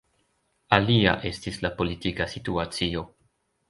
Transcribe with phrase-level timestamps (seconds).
[0.77, 3.09] Alia estis la politika situacio.